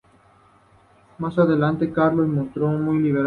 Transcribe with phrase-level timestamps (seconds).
[1.19, 3.19] Más adelante Carlos el Calvo se mostró muy liberal hacia el monasterio.